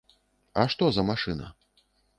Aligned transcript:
А 0.63 0.65
што 0.75 0.89
за 0.97 1.07
машына? 1.13 1.55